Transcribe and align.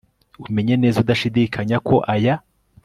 umenye 0.49 0.75
neza 0.83 0.97
udashidikanya, 1.03 1.77
ko 1.87 1.95
aya 2.13 2.35